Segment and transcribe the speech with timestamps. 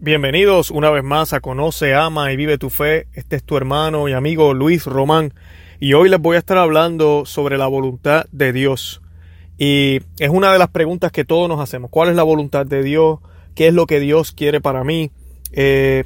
[0.00, 3.06] Bienvenidos una vez más a Conoce, Ama y Vive tu Fe.
[3.12, 5.32] Este es tu hermano y amigo Luis Román
[5.78, 9.02] y hoy les voy a estar hablando sobre la voluntad de Dios.
[9.56, 11.90] Y es una de las preguntas que todos nos hacemos.
[11.90, 13.20] ¿Cuál es la voluntad de Dios?
[13.54, 15.12] ¿Qué es lo que Dios quiere para mí?
[15.52, 16.04] Eh,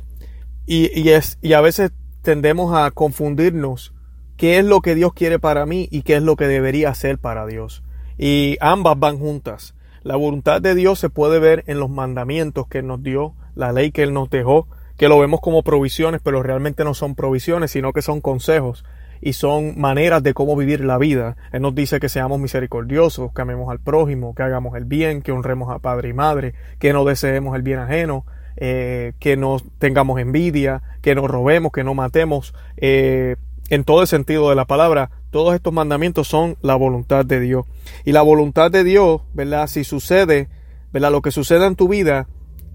[0.66, 3.95] y, es, y a veces tendemos a confundirnos
[4.36, 7.18] qué es lo que Dios quiere para mí y qué es lo que debería hacer
[7.18, 7.82] para Dios.
[8.18, 9.75] Y ambas van juntas.
[10.02, 13.91] La voluntad de Dios se puede ver en los mandamientos que nos dio la ley
[13.91, 17.93] que Él nos dejó, que lo vemos como provisiones, pero realmente no son provisiones, sino
[17.93, 18.85] que son consejos
[19.21, 21.37] y son maneras de cómo vivir la vida.
[21.53, 25.33] Él nos dice que seamos misericordiosos, que amemos al prójimo, que hagamos el bien, que
[25.33, 28.25] honremos a padre y madre, que no deseemos el bien ajeno,
[28.57, 32.55] eh, que no tengamos envidia, que no robemos, que no matemos.
[32.77, 33.35] Eh,
[33.71, 37.66] en todo el sentido de la palabra, todos estos mandamientos son la voluntad de Dios.
[38.05, 39.66] Y la voluntad de Dios, ¿verdad?
[39.66, 40.49] Si sucede,
[40.93, 41.11] ¿verdad?
[41.11, 42.29] Lo que suceda en tu vida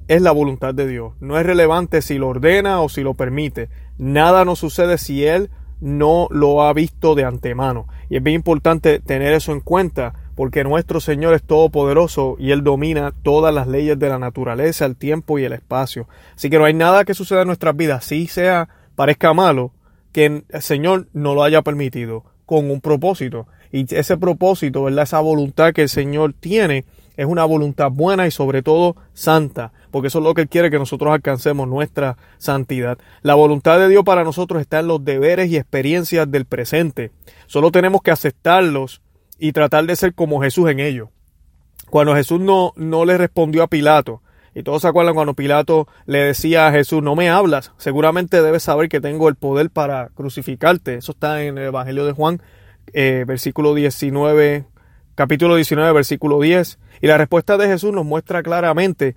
[0.08, 1.14] es la voluntad de Dios.
[1.20, 3.70] No es relevante si lo ordena o si lo permite.
[3.98, 5.50] Nada nos sucede si Él
[5.82, 7.88] no lo ha visto de antemano.
[8.10, 12.64] Y es bien importante tener eso en cuenta porque nuestro Señor es todopoderoso y Él
[12.64, 16.08] domina todas las leyes de la naturaleza, el tiempo y el espacio.
[16.36, 19.72] Así que no hay nada que suceda en nuestras vidas, si sea parezca malo,
[20.12, 23.48] que el Señor no lo haya permitido con un propósito.
[23.72, 25.04] Y ese propósito, ¿verdad?
[25.04, 26.86] Esa voluntad que el Señor tiene
[27.18, 30.72] es una voluntad buena y sobre todo santa, porque eso es lo que Él quiere
[30.72, 32.98] que nosotros alcancemos, nuestra santidad.
[33.22, 37.12] La voluntad de Dios para nosotros está en los deberes y experiencias del presente.
[37.46, 39.04] Solo tenemos que aceptarlos
[39.38, 41.10] y tratar de ser como Jesús en ellos.
[41.92, 44.24] Cuando Jesús no, no le respondió a Pilato,
[44.56, 48.64] y todos se acuerdan cuando Pilato le decía a Jesús, no me hablas, seguramente debes
[48.64, 50.96] saber que tengo el poder para crucificarte.
[50.96, 52.42] Eso está en el Evangelio de Juan,
[52.94, 54.66] eh, versículo 19,
[55.14, 56.80] capítulo 19, versículo 10.
[57.02, 59.16] Y la respuesta de Jesús nos muestra claramente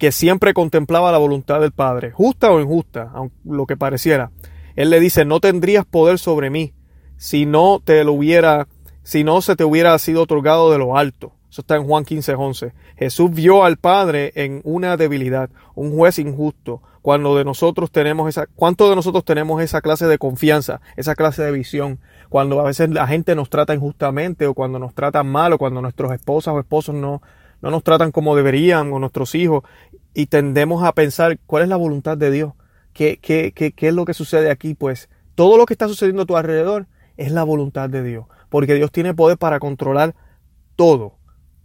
[0.00, 3.12] que siempre contemplaba la voluntad del Padre, justa o injusta,
[3.44, 4.30] lo que pareciera.
[4.74, 6.72] Él le dice, no tendrías poder sobre mí
[7.18, 8.66] si no te lo hubiera,
[9.02, 11.34] si no se te hubiera sido otorgado de lo alto.
[11.50, 12.72] Eso está en Juan 15, 11.
[12.96, 16.80] Jesús vio al Padre en una debilidad, un juez injusto.
[17.02, 21.42] Cuando de nosotros tenemos esa, ¿cuánto de nosotros tenemos esa clase de confianza, esa clase
[21.42, 22.00] de visión?
[22.30, 25.82] Cuando a veces la gente nos trata injustamente o cuando nos tratan mal o cuando
[25.82, 27.20] nuestros esposas o esposos no,
[27.62, 29.64] no nos tratan como deberían o nuestros hijos
[30.14, 32.52] y tendemos a pensar cuál es la voluntad de Dios,
[32.92, 34.74] qué, qué, qué, qué es lo que sucede aquí.
[34.74, 38.74] Pues todo lo que está sucediendo a tu alrededor es la voluntad de Dios, porque
[38.74, 40.14] Dios tiene poder para controlar
[40.76, 41.20] todo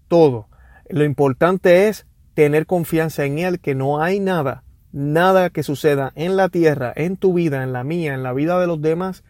[0.07, 0.47] todo.
[0.89, 6.35] Lo importante es tener confianza en Él, que no hay nada, nada que suceda en
[6.35, 9.23] la tierra, en tu vida, en la mía, en la vida de los demás,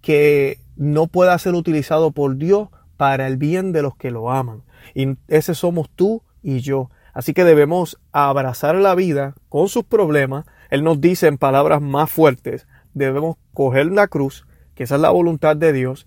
[0.00, 4.62] que no pueda ser utilizado por Dios para el bien de los que lo aman.
[4.94, 6.90] Y ese somos tú y yo.
[7.18, 10.46] Así que debemos abrazar la vida con sus problemas.
[10.70, 14.46] Él nos dice en palabras más fuertes, debemos coger la cruz,
[14.76, 16.06] que esa es la voluntad de Dios,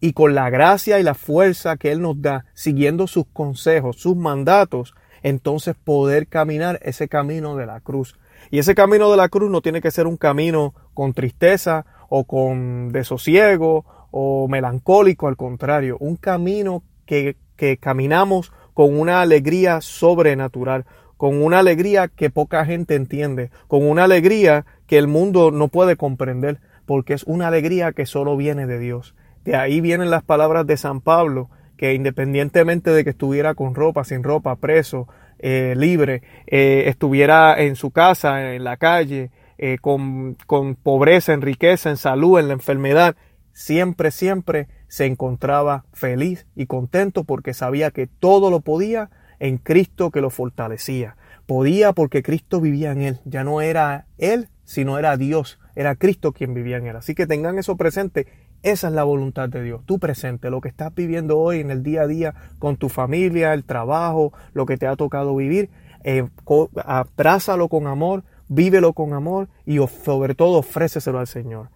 [0.00, 4.16] y con la gracia y la fuerza que Él nos da, siguiendo sus consejos, sus
[4.16, 8.18] mandatos, entonces poder caminar ese camino de la cruz.
[8.50, 12.24] Y ese camino de la cruz no tiene que ser un camino con tristeza o
[12.24, 20.84] con desosiego o melancólico, al contrario, un camino que, que caminamos con una alegría sobrenatural,
[21.16, 25.96] con una alegría que poca gente entiende, con una alegría que el mundo no puede
[25.96, 29.14] comprender, porque es una alegría que solo viene de Dios.
[29.44, 34.04] De ahí vienen las palabras de San Pablo, que independientemente de que estuviera con ropa,
[34.04, 35.08] sin ropa, preso,
[35.38, 41.42] eh, libre, eh, estuviera en su casa, en la calle, eh, con, con pobreza, en
[41.42, 43.16] riqueza, en salud, en la enfermedad,
[43.52, 50.10] siempre, siempre se encontraba feliz y contento porque sabía que todo lo podía en Cristo
[50.10, 51.16] que lo fortalecía.
[51.46, 53.20] Podía porque Cristo vivía en él.
[53.24, 55.58] Ya no era él, sino era Dios.
[55.76, 56.96] Era Cristo quien vivía en él.
[56.96, 58.26] Así que tengan eso presente
[58.64, 61.82] esa es la voluntad de Dios, tu presente, lo que estás viviendo hoy en el
[61.82, 65.68] día a día con tu familia, el trabajo, lo que te ha tocado vivir.
[66.02, 71.68] Eh, con amor, vívelo con amor y sobre todo ofréceselo al Señor.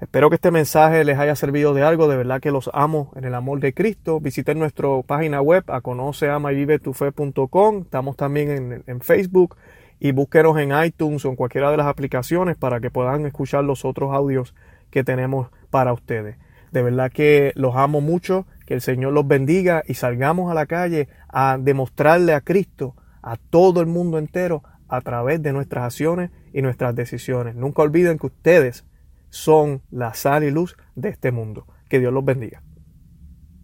[0.00, 2.08] Espero que este mensaje les haya servido de algo.
[2.08, 4.20] De verdad que los amo en el amor de Cristo.
[4.20, 9.56] Visiten nuestra página web a conoce, ama y vive tu Estamos también en, en, Facebook
[10.00, 13.84] y búsquenos en iTunes o en cualquiera de las aplicaciones para que puedan escuchar los
[13.84, 14.54] otros audios
[14.90, 16.36] que tenemos para ustedes.
[16.72, 20.66] De verdad que los amo mucho, que el Señor los bendiga y salgamos a la
[20.66, 26.30] calle a demostrarle a Cristo a todo el mundo entero a través de nuestras acciones
[26.52, 27.54] y nuestras decisiones.
[27.54, 28.84] Nunca olviden que ustedes
[29.34, 31.66] son la sal y luz de este mundo.
[31.88, 32.62] Que Dios los bendiga.